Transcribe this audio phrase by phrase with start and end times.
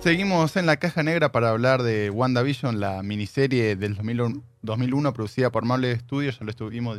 [0.00, 5.50] Seguimos en la caja negra para hablar de WandaVision, la miniserie del 2001, 2001 producida
[5.50, 6.38] por Marvel Studios.
[6.38, 6.98] Ya lo estuvimos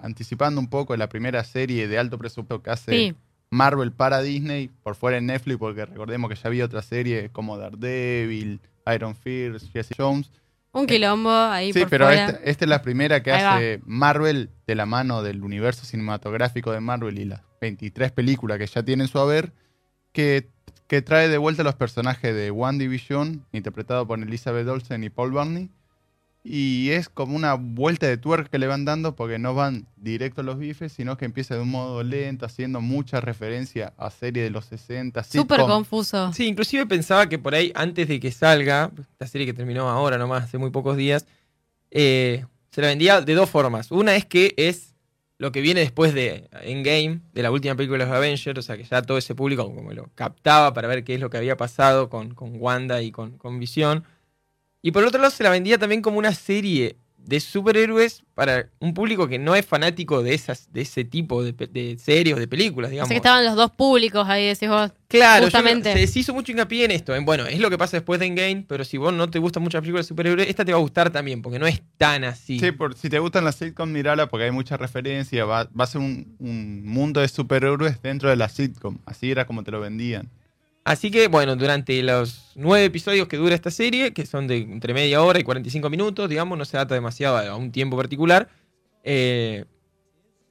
[0.00, 3.14] anticipando un poco, la primera serie de alto presupuesto que hace Sí.
[3.50, 7.56] Marvel para Disney, por fuera en Netflix, porque recordemos que ya había otras series como
[7.56, 8.60] Daredevil,
[8.94, 10.30] Iron Fist, Jesse Jones.
[10.72, 12.26] Un quilombo ahí Sí, por pero fuera.
[12.26, 13.56] esta, esta es la primera que Ahí va.
[13.56, 18.66] hace Marvel de la mano del universo cinematográfico de Marvel y las 23 películas que
[18.66, 19.52] ya tiene en su haber,
[20.12, 20.48] que,
[20.90, 25.70] que trae de vuelta los personajes de WandaVision, interpretado por Elizabeth Olsen y Paul Barney.
[26.42, 30.40] Y es como una vuelta de tuerca que le van dando porque no van directo
[30.40, 34.46] a los bifes, sino que empieza de un modo lento, haciendo mucha referencia a series
[34.46, 35.22] de los 60.
[35.22, 36.32] Súper confuso.
[36.32, 40.18] Sí, inclusive pensaba que por ahí, antes de que salga, esta serie que terminó ahora
[40.18, 41.24] nomás, hace muy pocos días,
[41.92, 43.92] eh, se la vendía de dos formas.
[43.92, 44.89] Una es que es
[45.40, 48.76] lo que viene después de Endgame, de la última película de los Avengers, o sea
[48.76, 51.56] que ya todo ese público como lo captaba para ver qué es lo que había
[51.56, 54.04] pasado con, con Wanda y con, con Visión.
[54.82, 58.94] Y por otro lado se la vendía también como una serie de superhéroes para un
[58.94, 62.88] público que no es fanático de esas de ese tipo de, series o de películas,
[62.88, 63.08] O digamos.
[63.08, 64.90] sea que estaban los dos públicos ahí, decís vos.
[65.08, 66.06] Claro, Justamente.
[66.06, 67.14] se hizo mucho hincapié en esto.
[67.14, 69.62] En, bueno, es lo que pasa después de Endgame, pero si vos no te gustan
[69.62, 72.24] mucho las películas de superhéroes, esta te va a gustar también, porque no es tan
[72.24, 72.58] así.
[72.58, 75.44] Sí, por, si te gustan las sitcom, mirala porque hay mucha referencia.
[75.44, 78.98] Va, va a ser un, un mundo de superhéroes dentro de la sitcom.
[79.04, 80.30] Así era como te lo vendían.
[80.84, 84.94] Así que, bueno, durante los nueve episodios que dura esta serie, que son de entre
[84.94, 88.48] media hora y 45 minutos, digamos, no se data demasiado a un tiempo particular.
[89.04, 89.64] eh,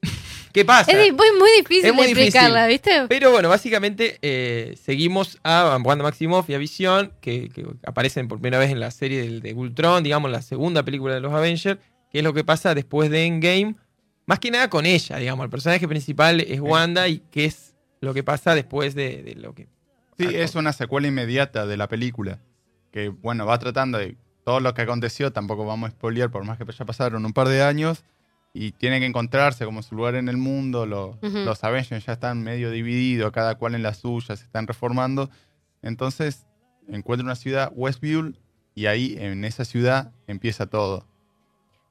[0.53, 0.91] ¿Qué pasa?
[0.91, 3.05] Es muy, muy difícil Es muy de explicarla, ¿viste?
[3.07, 8.39] Pero bueno, básicamente eh, seguimos a Wanda Maximoff y a Visión, que, que aparecen por
[8.39, 11.79] primera vez en la serie del, de Ultron, digamos, la segunda película de los Avengers,
[12.11, 13.75] que es lo que pasa después de Endgame,
[14.25, 18.13] más que nada con ella, digamos, el personaje principal es Wanda y qué es lo
[18.13, 19.67] que pasa después de, de lo que...
[20.19, 22.39] Sí, es una secuela inmediata de la película.
[22.91, 25.31] Que, bueno, va tratando de todo lo que aconteció.
[25.31, 28.03] Tampoco vamos a spoilear, por más que ya pasaron un par de años.
[28.53, 30.85] Y tienen que encontrarse como su lugar en el mundo.
[30.85, 35.29] Los, los Avengers ya están medio divididos, cada cual en la suya, se están reformando.
[35.81, 36.45] Entonces,
[36.89, 38.33] encuentra una ciudad, Westview,
[38.75, 41.05] y ahí en esa ciudad empieza todo.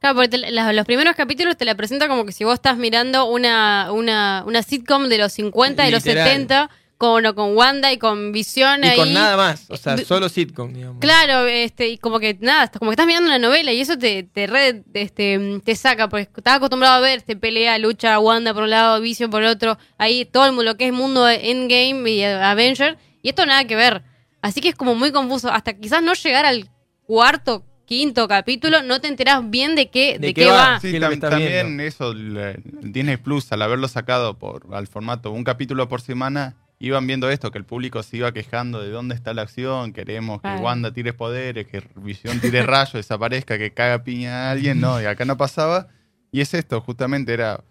[0.01, 3.25] Claro, porque te- los primeros capítulos te la presenta como que si vos estás mirando
[3.27, 6.27] una, una, una sitcom de los 50, de los Literal.
[6.29, 8.99] 70, con, con Wanda y con Visión Y ahí.
[8.99, 11.01] con nada más, o sea, Vi- solo sitcom, digamos.
[11.01, 14.25] Claro, este, y como que nada, como que estás mirando una novela y eso te,
[14.25, 18.65] te, re- este, te saca, porque estás acostumbrado a ver este pelea, lucha, Wanda por
[18.65, 21.51] un lado, Vision por el otro, ahí todo el, mu- lo que es mundo de
[21.53, 24.03] Endgame y eh, Avenger, y esto nada que ver.
[24.43, 26.69] Así que es como muy confuso, hasta quizás no llegar al
[27.07, 30.79] cuarto, quinto capítulo, no te enterás bien de qué, de, qué, va.
[30.81, 31.83] Sí, ¿Qué que tam- estás también viendo?
[31.85, 37.07] eso, el Disney Plus, al haberlo sacado por al formato un capítulo por semana, iban
[37.07, 40.49] viendo esto, que el público se iba quejando de dónde está la acción, queremos que.
[40.49, 45.05] Wanda tire poderes, que Visión tire rayos, desaparezca, que caga piña a alguien, no, y
[45.05, 45.89] acá no pasaba.
[46.31, 47.65] Y es esto, justamente era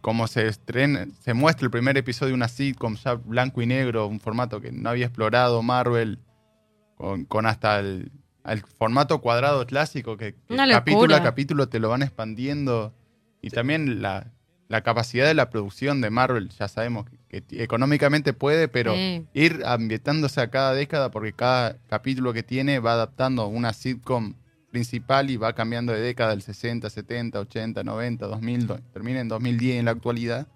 [0.00, 4.08] como se estrena, se muestra el primer episodio de una sitcom ya blanco y negro,
[4.08, 6.18] un formato que no había explorado Marvel,
[6.96, 8.10] con, con hasta el,
[8.44, 12.92] el formato cuadrado clásico, que, capítulo a capítulo te lo van expandiendo.
[13.40, 14.32] Y también la,
[14.72, 19.26] la capacidad de la producción de Marvel, ya sabemos que, económicamente puede, pero Sí.
[19.34, 24.32] ir ambientándose a cada década, porque cada capítulo que tiene va adaptando una sitcom
[24.70, 29.28] principal y va cambiando de década del 60, 70, 80, 90, 2000, do- termina en
[29.28, 30.46] 2010 en la actualidad,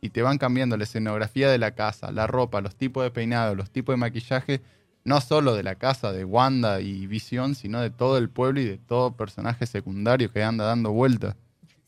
[0.00, 3.54] y te van cambiando la escenografía de la casa, la ropa, los tipos de peinado,
[3.54, 4.62] los tipos de maquillaje,
[5.04, 8.64] no solo de la casa de Wanda y Visión, sino de todo el pueblo y
[8.64, 11.36] de todo personaje secundario que anda dando vueltas.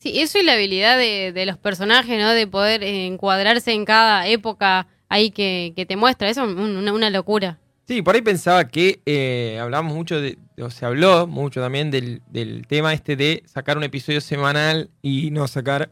[0.01, 2.31] Sí, eso y la habilidad de, de los personajes, ¿no?
[2.31, 6.29] De poder encuadrarse en cada época ahí que, que te muestra.
[6.29, 7.59] Eso es un- una, una locura.
[7.87, 12.21] Sí, por ahí pensaba que eh, hablamos mucho de, o se habló mucho también del,
[12.29, 15.91] del tema este de sacar un episodio semanal y no sacar,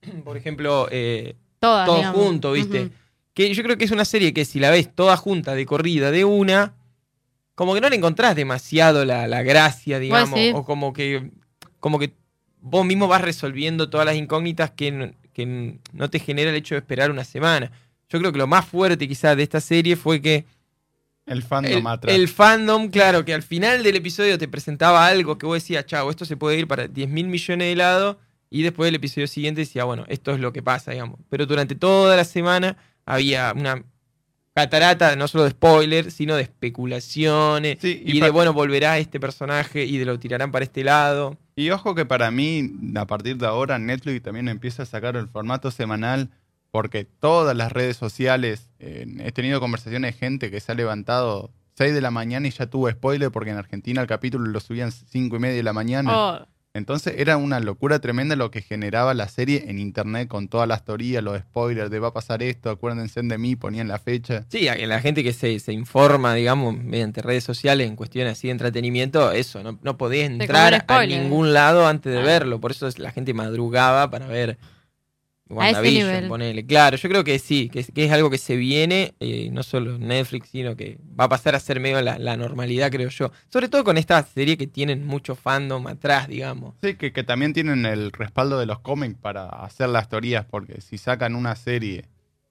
[0.24, 2.22] por ejemplo, eh, Todas, todo digamos.
[2.24, 2.90] junto, ¿viste?
[3.34, 6.10] Que yo creo que es una serie que si la ves toda junta de corrida
[6.10, 6.74] de una,
[7.54, 10.52] como que no le encontrás demasiado la, la gracia, digamos, sí.
[10.54, 11.30] o como que,
[11.80, 12.12] como que
[12.60, 16.74] vos mismo vas resolviendo todas las incógnitas que, n- que no te genera el hecho
[16.74, 17.70] de esperar una semana.
[18.08, 20.44] Yo creo que lo más fuerte quizás de esta serie fue que
[21.26, 22.14] El fandom atrás.
[22.14, 26.10] el fandom, claro, que al final del episodio te presentaba algo que vos decías, chavo,
[26.10, 28.16] esto se puede ir para 10 mil millones de lados,
[28.52, 31.20] y después del episodio siguiente decía, bueno, esto es lo que pasa, digamos.
[31.28, 32.76] Pero durante toda la semana
[33.06, 33.84] había una
[34.54, 39.20] catarata, no solo de spoilers, sino de especulaciones, Sí, y, y de, bueno, volverá este
[39.20, 41.38] personaje y de lo tirarán para este lado.
[41.60, 45.28] Y ojo que para mí, a partir de ahora, Netflix también empieza a sacar el
[45.28, 46.30] formato semanal
[46.70, 51.92] porque todas las redes sociales, he tenido conversaciones de gente que se ha levantado 6
[51.92, 55.36] de la mañana y ya tuvo spoiler porque en Argentina el capítulo lo subían 5
[55.36, 56.12] y media de la mañana.
[56.16, 60.68] Oh, Entonces era una locura tremenda lo que generaba la serie en internet con todas
[60.68, 64.44] las teorías, los spoilers de va a pasar esto, acuérdense de mí, ponían la fecha.
[64.48, 68.46] Sí, a- la gente que se, se informa, digamos, mediante redes sociales en cuestiones así
[68.46, 72.24] de entretenimiento, eso, no, no podés entrar a ningún lado antes de Ah.
[72.24, 72.60] verlo.
[72.60, 74.56] Por eso es- la gente madrugaba para ver
[75.50, 76.28] WandaVision, nivel.
[76.28, 76.64] ponele.
[76.66, 79.62] Claro, yo creo que sí, que, es- que es algo que se viene, eh, no
[79.62, 83.08] solo en Netflix, sino que va a pasar a ser medio la, la normalidad, creo
[83.08, 83.32] yo.
[83.48, 86.74] Sobre todo con esta serie que tienen mucho fandom atrás, digamos.
[86.82, 90.80] Sí, que, que también tienen el respaldo de los cómics para hacer las teorías, porque
[90.80, 92.04] si sacan una serie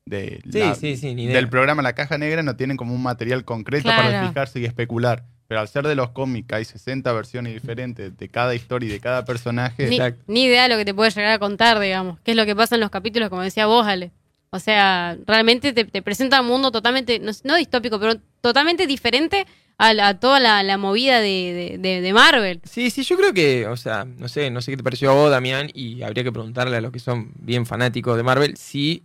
[0.05, 1.35] de Sí, la- sí, sí, ni idea.
[1.35, 4.03] del programa La Caja Negra no tienen como un material concreto Claro.
[4.03, 5.25] para fijarse y especular.
[5.49, 8.99] Pero al ser de los cómics, hay 60 versiones diferentes de cada historia y de
[8.99, 9.87] cada personaje.
[10.27, 12.19] ni, idea de lo que te puede llegar a contar, digamos.
[12.23, 14.11] ¿Qué es lo que pasa en los capítulos, como decía vos, Ale?
[14.51, 19.47] O sea, realmente te, te presenta un mundo totalmente, no, no distópico, pero totalmente diferente
[19.79, 22.61] a, la- a toda la, la movida de, de- de- de Marvel.
[22.63, 25.13] Sí, sí, yo creo que, o sea, no sé, no sé qué te pareció a
[25.15, 29.03] vos, Damián, y habría que preguntarle a los que son bien fanáticos de Marvel si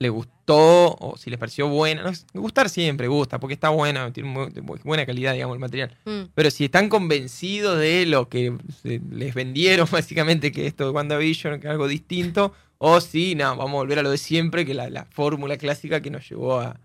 [0.00, 2.02] le gustó o si les pareció buena.
[2.04, 5.96] No, gustar siempre gusta, porque está buena, tiene muy- muy buena calidad, digamos, el material.
[6.04, 6.30] Mm.
[6.34, 11.66] Pero si están convencidos de lo que les vendieron, básicamente, que esto de WandaVision, que
[11.66, 14.88] es algo distinto, o si, no, vamos a volver a lo de siempre, que la,
[14.88, 16.78] la fórmula clásica que nos llevó a,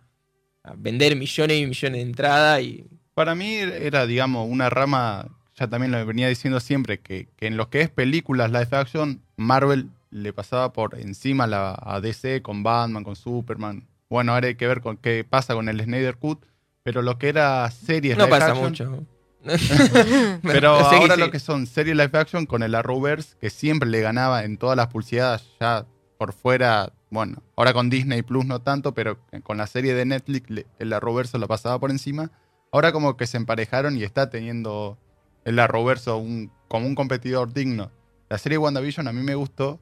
[0.64, 5.68] a vender millones y millones de entradas y Para mí era, digamos, una rama, ya
[5.68, 9.90] también lo venía diciendo siempre, que, que en lo que es películas live action, Marvel
[10.14, 13.88] le pasaba por encima la, a DC con Batman, con Superman.
[14.10, 16.46] Bueno, ahora hay que ver con qué pasa con el Snyder Cut,
[16.84, 19.08] pero lo que era series no live pasa action, mucho.
[20.42, 21.20] Pero ahora sí.
[21.20, 24.78] lo que son series live action con el Arrowverse, que siempre le ganaba en todas
[24.78, 25.86] las pulseadas, ya
[26.18, 30.66] por fuera, bueno, ahora con Disney Plus no tanto, pero con la serie de Netflix
[30.80, 32.32] el Arrowverse lo pasaba por encima.
[32.72, 34.98] Ahora como que se emparejaron y está teniendo
[35.44, 37.92] el Arrowverse un, como un competidor digno.
[38.30, 39.80] La serie WandaVision a mí me gustó.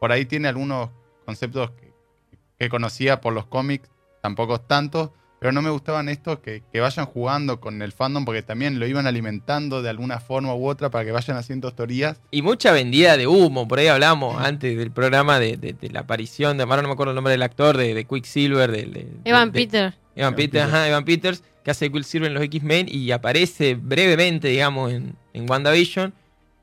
[0.00, 0.90] Por ahí tiene algunos
[1.24, 1.92] conceptos que,
[2.58, 3.88] que conocía por los cómics,
[4.22, 8.42] tampoco tanto, pero no me gustaban estos que, que vayan jugando con el fandom porque
[8.42, 12.20] también lo iban alimentando de alguna forma u otra para que vayan haciendo teorías.
[12.30, 13.66] Y mucha vendida de humo.
[13.68, 16.92] Por ahí hablamos antes del programa de, de- de la aparición de, ahora no me
[16.94, 18.70] acuerdo el nombre del actor, de, de Quicksilver.
[18.70, 19.82] De, de- Evan de- Peter.
[19.84, 20.74] Evan Evan Peters, Peters.
[20.74, 25.48] ajá, Evan Peters, que hace Quicksilver en los X-Men y aparece brevemente, digamos, en, en
[25.48, 26.12] WandaVision.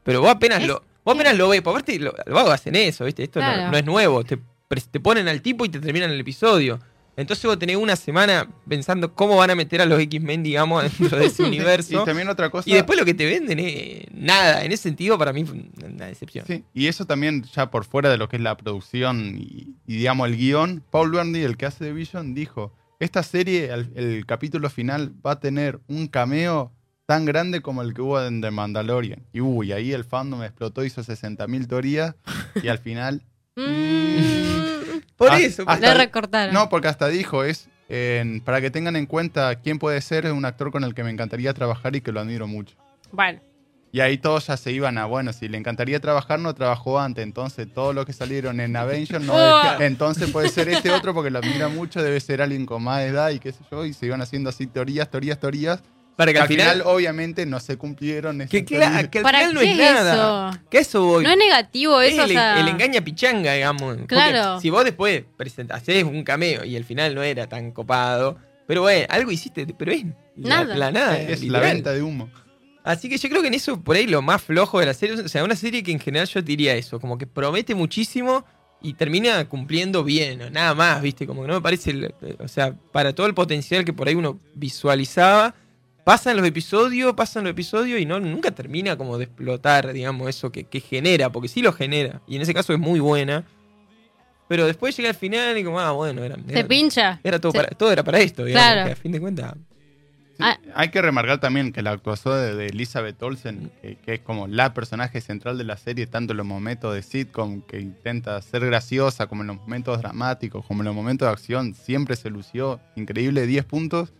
[0.03, 0.83] Pero vos apenas Es lo...
[1.07, 3.23] Vos apenas lo ves, porque aparte lo- los vagos hacen eso, ¿viste?
[3.23, 3.71] Esto no- Claro.
[3.71, 4.23] no, es nuevo.
[4.25, 4.37] Te,
[4.99, 6.79] ponen al tipo y te terminan el episodio.
[7.15, 11.17] Entonces vos tenés una semana pensando cómo van a meter a los X-Men, digamos, dentro
[11.17, 12.01] de ese universo.
[12.03, 12.69] Y también otra cosa.
[12.69, 14.63] Y después lo que te venden es nada.
[14.65, 16.45] En ese sentido, para mí fue una decepción.
[16.45, 19.95] Sí, y eso también ya por fuera de lo que es la producción y, y,
[19.97, 24.25] digamos el guion, Paul Bernie, el que hace de Vision, dijo, esta serie, el, el
[24.25, 26.71] capítulo final, va a tener un cameo
[27.07, 29.23] tan grande como el que hubo en The Mandalorian.
[29.33, 32.13] Y uy, ahí el fandom explotó, hizo 60.000 teorías
[32.61, 33.23] y al final...
[33.57, 35.63] Mm, Por Ah, eso.
[35.65, 36.53] hasta- le recortaron.
[36.53, 40.31] No, porque hasta dijo, es en- para que tengan en cuenta quién puede ser, es
[40.31, 42.75] un actor con el que me encantaría trabajar y que lo admiro mucho.
[43.11, 43.39] Bueno,
[43.91, 47.23] Y ahí todos ya se iban a, bueno, si le encantaría trabajar, no trabajó antes.
[47.23, 49.81] Entonces, todos los que salieron en Avengers, no, Oh.
[49.81, 53.29] entonces puede ser este otro porque lo admira mucho, debe ser alguien con más edad
[53.31, 53.85] y qué sé yo.
[53.85, 55.81] Y se iban haciendo así teorías, teorías, teorías.
[56.17, 56.81] Para que al al final.
[56.85, 58.39] obviamente, no se cumplieron.
[58.49, 58.91] que, teorías.
[58.91, 60.49] cla- que al ¿para final no es es nada.
[60.51, 60.59] eso?
[60.69, 61.23] Que a eso voy.
[61.23, 62.59] No es negativo Es eso, el, o sea...
[62.59, 63.93] el engaña pichanga, digamos.
[63.95, 64.59] Porque Claro.
[64.59, 65.23] Si vos después
[65.69, 68.37] hacés un cameo y el final no era tan copado.
[68.67, 70.03] Pero bueno, algo hiciste, pero es
[70.35, 70.75] la- Nada.
[70.75, 71.17] La, nada.
[71.19, 71.61] es la literal.
[71.75, 72.29] venta de humo.
[72.83, 75.15] Así que yo creo que en eso, por ahí, lo más flojo de la serie.
[75.21, 76.99] O sea, una serie que en general yo diría eso.
[76.99, 78.43] Como que promete muchísimo
[78.81, 80.41] y termina cumpliendo bien.
[80.51, 81.27] Nada más, ¿viste?
[81.27, 82.13] Como que no me parece.
[82.39, 85.53] O sea, para todo el potencial que por ahí uno visualizaba.
[86.07, 90.53] Pasan los episodios, pasan los episodios y no, nunca termina como de explotar, digamos, eso
[90.53, 92.21] que, que genera, porque sí lo genera.
[92.25, 93.43] Y en ese caso es muy buena.
[94.47, 97.19] pero después llega al final y como, ah, bueno, era, Se era, pincha.
[97.25, 98.85] era todo, Se- para, todo era para esto, digamos, Claro.
[98.87, 99.53] que a fin de cuentas.
[99.55, 99.59] Sí,
[100.39, 100.57] Ah.
[100.75, 104.47] Hay que remarcar también que la actuación de, de Elizabeth Olsen, que, que es como
[104.47, 108.65] la personaje central de la serie, tanto en los momentos de sitcom, que intenta ser
[108.65, 112.79] graciosa, como en los momentos dramáticos, como en los momentos de acción, siempre se lució
[112.95, 114.13] increíble 10 puntos.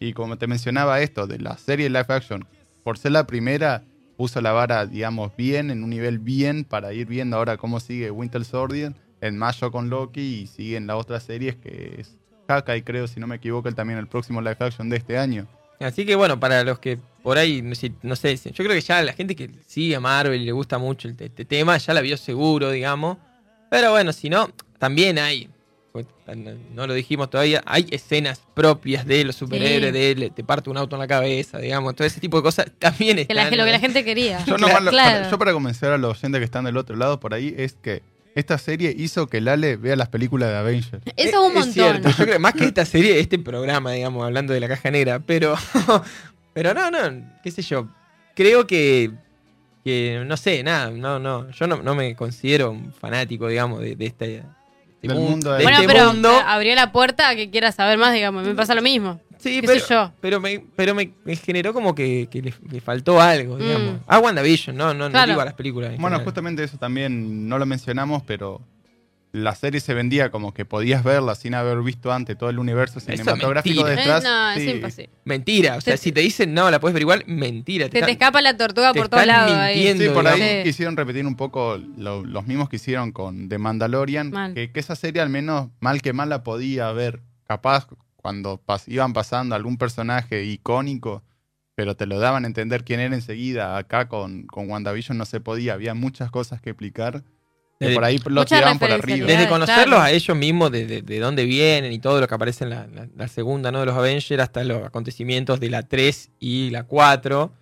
[0.00, 2.44] Y como te mencionaba esto, de la serie live action,
[2.82, 3.82] por ser la primera,
[4.16, 8.10] puso la vara, digamos, bien, en un nivel bien, para ir viendo ahora cómo sigue
[8.10, 12.16] Winter Soldier, en mayo con Loki, y siguen las otras series, que es
[12.48, 15.46] Hawkeye, creo, si no me equivoco, también el próximo live action de este año.
[15.80, 17.74] Así que bueno, para los que por ahí, no
[18.16, 21.08] sé, yo creo que ya la gente que sigue a Marvel y le gusta mucho
[21.08, 23.16] el- este tema, ya la vio seguro, digamos.
[23.70, 25.48] Pero bueno, si no, también hay,
[26.34, 29.98] no, no lo dijimos todavía, hay escenas propias de los superhéroes, Sí.
[29.98, 32.66] de le- te parte un auto en la cabeza, digamos, todo ese tipo de cosas
[32.80, 33.36] también Que están.
[33.36, 34.44] la- que lo que la gente quería.
[34.44, 35.18] Yo, nomás lo- Claro.
[35.20, 37.74] para, yo para convencer a los oyentes que están del otro lado por ahí es
[37.74, 38.02] que
[38.34, 41.02] esta serie hizo que Lale vea las películas de Avengers.
[41.16, 41.72] Eso es un montón.
[41.72, 45.20] cierto, yo creo, más que esta serie, este programa, digamos, hablando de la caja negra,
[45.20, 45.54] pero,
[46.54, 47.86] pero no, no, qué sé yo,
[48.34, 49.12] creo que,
[49.84, 53.94] que no sé, nada, no, no, yo no, no me considero un fanático, digamos, de,
[53.94, 54.42] de este
[55.08, 56.30] Del mu- mundo de- de bueno, este pero mundo.
[56.46, 58.46] abrió la puerta a que quiera saber más, digamos.
[58.46, 59.20] Me pasa lo mismo.
[59.38, 60.12] Sí, qué pero, yo.
[60.22, 63.94] pero, me, pero me, me generó como que, que le, le faltó algo, digamos.
[63.96, 64.04] Mm.
[64.06, 65.90] A WandaVision, no, no, no digo a las películas.
[65.90, 66.24] en Bueno, general.
[66.24, 68.62] justamente eso también no lo mencionamos, pero
[69.34, 73.00] la serie se vendía como que podías verla sin haber visto antes todo el universo
[73.00, 73.92] cinematográfico mentira.
[73.92, 74.22] Eh, detrás.
[74.22, 74.68] no, Sí.
[74.68, 75.10] es imposible.
[75.24, 77.86] Mentira, o sea, Te- si te dicen no, la puedes ver igual, mentira.
[77.86, 79.50] Se te están- escapa la tortuga te por todos lados.
[79.56, 79.92] ahí.
[79.98, 80.64] Sí, por ahí digamos.
[80.64, 84.94] Quisieron repetir un poco lo- los mismos que hicieron con The Mandalorian, que, que esa
[84.94, 89.78] serie al menos mal que mal la podía ver, capaz cuando pas- iban pasando algún
[89.78, 91.24] personaje icónico,
[91.74, 93.76] pero te lo daban a entender quién era enseguida.
[93.76, 97.24] Acá con, con WandaVision no se podía, había muchas cosas que explicar.
[97.78, 99.26] Que Desde- por ahí lo Muchas tiraban por arriba.
[99.26, 100.00] Desde conocerlos claro.
[100.02, 102.86] a ellos mismos, de, de- de dónde vienen y todo lo que aparece en la,
[102.86, 103.80] la- la segunda, ¿no?
[103.80, 107.52] De los Avengers hasta los acontecimientos de la 3 y la 4.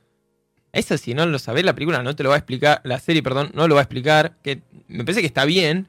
[0.72, 3.22] Eso si no lo sabés, la película no te lo va a explicar, la serie,
[3.22, 5.86] perdón, no lo va a explicar, que me parece que está bien,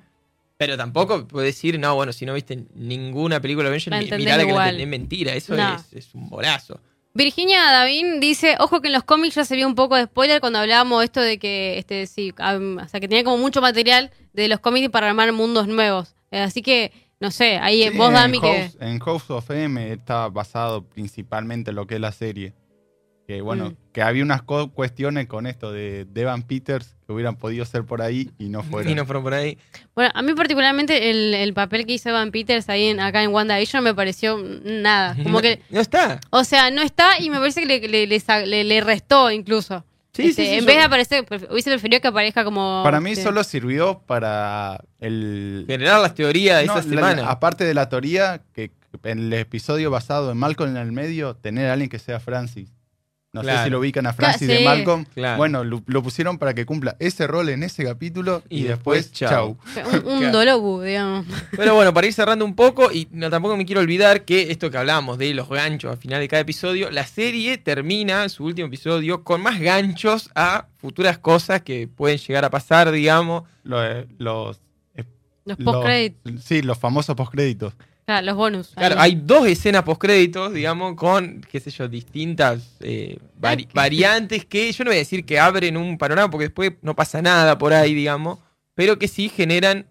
[0.57, 4.45] pero tampoco puedes decir, no, bueno, si no viste ninguna película de Avengers, mirá la
[4.45, 5.75] que la entendés, mentira, eso No.
[5.75, 6.79] es, es un bolazo.
[7.15, 10.41] Virginia Davin dice, ojo que en los cómics ya se vio un poco de spoiler
[10.41, 14.47] cuando hablábamos esto de que, este, sí, o sea, que tenía como mucho material de
[14.47, 16.15] los cómics para armar mundos nuevos.
[16.31, 18.71] Eh, así que, no sé, ahí Sí, vos, en Dami, que...
[18.79, 22.53] En House of M está basado principalmente en lo que es la serie.
[23.27, 23.75] Que bueno, Mm.
[23.93, 28.29] que había unas cuestiones con esto de Devan Peters que hubieran podido ser por ahí
[28.37, 28.91] y no fueron.
[28.91, 29.57] Y no fueron por ahí.
[29.95, 33.31] Bueno, a mí particularmente el, el papel que hizo Evan Peters ahí en, acá en
[33.31, 35.15] WandaVision me pareció nada.
[35.23, 36.19] Como no, que, no está.
[36.31, 39.31] o sea, no está y me parece que le, le, le sa- le- le restó
[39.31, 39.85] incluso.
[40.11, 42.81] Sí, Este, sí, sí, en vez de aparecer, hubiese preferido que aparezca como...
[42.83, 45.63] Para mí este, solo sirvió para el...
[45.67, 47.29] Generar las teorías de No, esa la- semana.
[47.31, 48.69] aparte de la teoría, que
[49.03, 52.69] en el episodio basado en Malcolm en el medio, tener a alguien que sea Francis.
[53.33, 54.65] No sé si lo ubican a Francis Claro, de.
[54.65, 55.05] Malcolm.
[55.15, 55.37] Claro.
[55.37, 59.09] Bueno, lo, lo pusieron para que cumpla ese rol en ese capítulo y, Y después,
[59.11, 59.57] después, chau.
[59.73, 60.01] chau.
[60.05, 61.25] Un, un dolobu, digamos.
[61.57, 64.69] Pero bueno, para ir cerrando un poco, y no, tampoco me quiero olvidar que esto
[64.69, 68.67] que hablamos de los ganchos al final de cada episodio, la serie termina su último
[68.67, 73.45] episodio con más ganchos a futuras cosas que pueden llegar a pasar, digamos.
[73.63, 74.61] Lo- eh, los,
[75.45, 77.73] Los los- post-credits, Sí, los famosos postcréditos.
[78.05, 78.67] Claro, los bonus.
[78.75, 79.11] Claro, ahí.
[79.13, 84.83] hay dos escenas postcréditos, digamos, con, qué sé yo, distintas eh, vari- variantes que yo
[84.83, 87.93] no voy a decir que abren un panorama porque después no pasa nada por ahí,
[87.93, 88.39] digamos,
[88.75, 89.87] pero que sí generan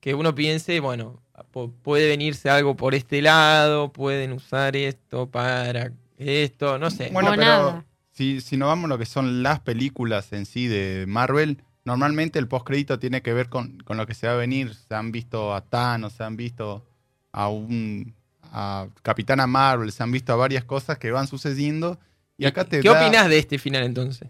[0.00, 5.92] que uno piense, bueno, pu- puede venirse algo por este lado, pueden usar esto para
[6.18, 7.10] esto, no sé.
[7.12, 7.84] Bueno, O pero nada.
[8.12, 12.38] si, si nos vamos a lo que son las películas en sí de Marvel, normalmente
[12.38, 14.74] el postcrédito tiene que ver con, con lo que se va a venir.
[14.74, 16.86] Se han visto a Thanos, se han visto
[17.36, 18.14] a un
[18.56, 21.98] a Capitana Marvel, se han visto a varias cosas que van sucediendo.
[22.38, 24.28] Y acá te ¿Qué da- opinás de este final entonces?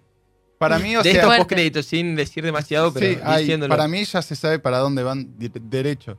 [0.58, 4.02] Para mí, o de sea, estos postcréditos, sin decir demasiado, pero sí, hay- para mí
[4.04, 6.16] ya se sabe para dónde van derecho.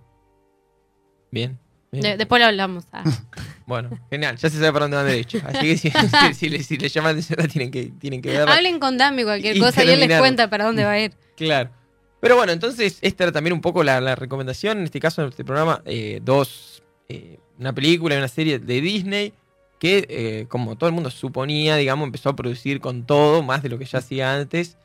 [1.31, 1.57] Bien.
[1.91, 2.03] bien.
[2.03, 2.85] De- después lo hablamos.
[2.93, 3.03] ah.
[3.67, 5.39] Bueno, genial, ya se sabe para dónde van derecho.
[5.43, 5.89] Así que si,
[6.27, 8.53] si, si le, si le llaman la tienen que, tienen que verla.
[8.53, 11.13] Hablen con Dami cualquier Y cosa y él les cuenta para dónde va a ir.
[11.35, 11.71] Claro.
[12.25, 15.29] Pero bueno, entonces esta era también un poco la, la recomendación, en este caso en
[15.29, 19.31] este programa, eh, dos, eh, una película y una serie de Disney
[19.79, 23.69] que, eh, como todo el mundo suponía, digamos, empezó a producir con todo, más de
[23.69, 24.75] lo que ya hacía antes.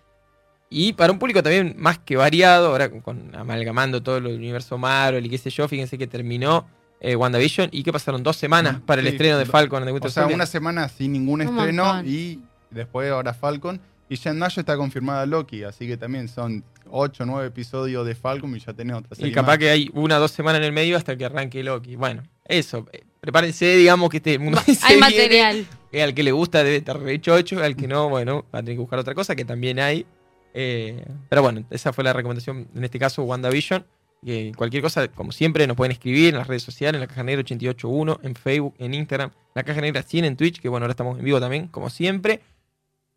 [0.69, 4.77] Y para un público también más que variado, ahora con, con- amalgamando todo el universo
[4.77, 6.69] Marvel y qué sé yo, fíjense que terminó
[7.01, 9.99] eh, WandaVision y que pasaron dos semanas para el Sí, estreno de Falcon the O
[10.03, 10.35] sea, Soldier.
[10.35, 12.39] una semana sin ningún estreno y
[12.71, 13.81] después ahora Falcon.
[14.11, 18.07] Y ya en mayo está confirmada Loki, así que también son 8 o 9 episodios
[18.07, 19.31] de Falcon y ya tenés otra serie.
[19.31, 19.59] Y capaz más.
[19.59, 21.97] que hay una o dos semanas en el medio hasta que arranque Loki.
[21.97, 22.87] Bueno, eso.
[22.93, 25.67] eh, Prepárense, digamos, que este mundo Hay viene, material.
[25.93, 28.63] que al que le gusta debe estar re chocho, al que no, bueno, va a
[28.63, 30.07] tener que buscar otra cosa, que también hay.
[30.55, 33.85] Eh, pero bueno, esa fue la recomendación, en este caso, WandaVision.
[34.25, 37.23] Que cualquier cosa, como siempre, nos pueden escribir en las redes sociales, en la caja
[37.23, 40.93] negra 881, en Facebook, en Instagram, la caja negra 100 en Twitch, que bueno, ahora
[40.93, 42.41] estamos en vivo también, como siempre.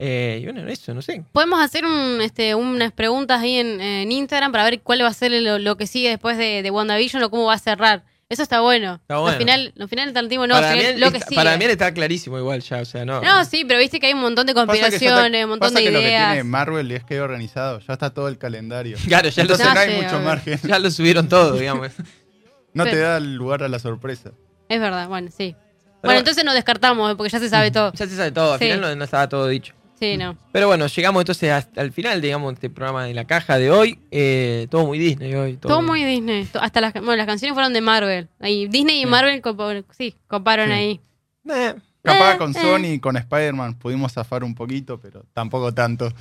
[0.05, 1.23] Eh, y bueno, eso, no sé.
[1.31, 5.13] Podemos hacer un, este, unas preguntas ahí en, en Instagram para ver cuál va a
[5.13, 8.03] ser lo, lo que sigue después de, de WandaVision o cómo va a cerrar.
[8.27, 8.95] Eso está bueno.
[8.95, 9.27] Está bueno.
[9.29, 11.35] Los, final, los finales alternativos no, para, mí, lo que está- sigue.
[11.41, 13.21] para mí está clarísimo igual ya, o sea, no.
[13.21, 15.91] No, sí, pero viste que hay un montón de conspiraciones, un montón pasa de que
[15.91, 16.31] lo que ideas.
[16.33, 18.97] tiene Marvel es que organizado, ya está todo el calendario.
[19.07, 20.59] Claro, ya lo, Entonces No no hay sé, mucho margen.
[20.63, 21.89] ya lo subieron todo, digamos.
[22.73, 24.31] No te da lugar a la sorpresa.
[24.67, 25.55] Es verdad, bueno, sí.
[25.55, 27.93] Pero- bueno, entonces nos descartamos, eh, porque ya se sabe todo.
[27.93, 28.65] Ya se sabe todo, al Sí.
[28.65, 29.73] final no, no estaba todo dicho.
[30.11, 30.37] Sí, no.
[30.51, 33.71] Pero bueno, llegamos entonces hasta el final, digamos, de este programa de la caja de
[33.71, 33.99] hoy.
[34.11, 35.57] Eh, todo muy Disney hoy.
[35.57, 36.47] Todo, Todo muy Disney.
[36.59, 38.27] Hasta las, bueno, las canciones fueron de Marvel.
[38.39, 39.05] Ahí, Disney y.
[39.05, 40.71] Marvel compa- sí, comparon Sí.
[40.73, 41.01] ahí.
[41.49, 42.53] Eh, Capaz Eh, con eh.
[42.59, 46.11] Sony y con Spider-Man pudimos zafar un poquito, pero tampoco tanto.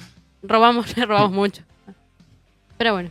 [0.45, 1.62] Robamos, robamos mucho.
[2.79, 3.11] Pero bueno.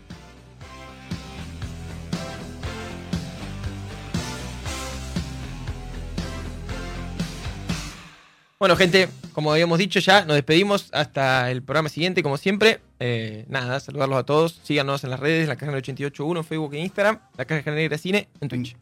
[8.61, 12.79] Bueno, gente, como habíamos dicho ya, nos despedimos hasta el programa siguiente, como siempre.
[12.99, 14.59] Eh, nada, saludarlos a todos.
[14.61, 18.49] Síganos en las redes, la caja 881, Facebook e Instagram, la caja negra cine en
[18.49, 18.75] Twitch.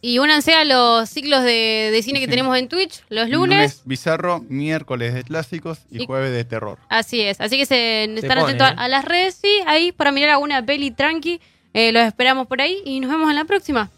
[0.00, 2.30] Y únanse a los ciclos de, de cine que Sí.
[2.30, 3.82] tenemos en Twitch los lunes.
[3.84, 6.78] bizarro, miércoles de clásicos y, Y- jueves de terror.
[6.88, 7.40] Así es.
[7.40, 8.74] Así que se, están pone, atentos ¿eh?
[8.76, 11.40] a, a las redes, sí, ahí para mirar alguna peli tranqui.
[11.72, 13.90] Eh, los esperamos por ahí y nos vemos en la próxima.